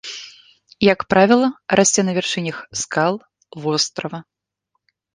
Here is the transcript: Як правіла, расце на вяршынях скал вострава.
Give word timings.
Як 0.93 0.99
правіла, 1.15 1.51
расце 1.81 2.01
на 2.09 2.13
вяршынях 2.21 2.57
скал 2.83 3.23
вострава. 3.67 4.19